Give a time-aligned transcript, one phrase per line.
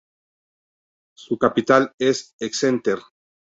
[1.13, 2.97] Su capital es Exeter.